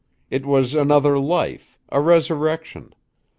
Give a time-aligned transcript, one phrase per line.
[0.31, 2.95] It was another life, a resurrection.